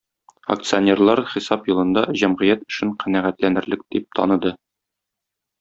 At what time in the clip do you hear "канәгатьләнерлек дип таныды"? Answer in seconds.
3.05-4.59